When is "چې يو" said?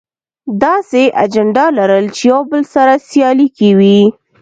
2.15-2.39